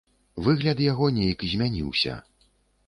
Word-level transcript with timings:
Выгляд 0.47 0.81
яго 0.91 1.11
нейк 1.19 1.47
змяніўся. 1.53 2.21